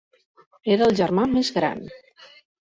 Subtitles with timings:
[0.75, 1.85] Era el germà més gran.